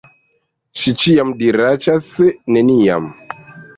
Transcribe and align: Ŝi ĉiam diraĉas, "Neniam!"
Ŝi 0.83 0.93
ĉiam 1.03 1.33
diraĉas, 1.41 2.09
"Neniam!" 2.57 3.11